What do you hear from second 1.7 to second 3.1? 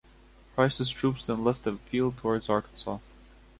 field, towards Arkansas.